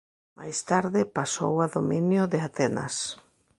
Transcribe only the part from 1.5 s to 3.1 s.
a dominio de Atenas.